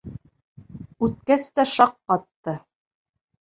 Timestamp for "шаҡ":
1.73-1.93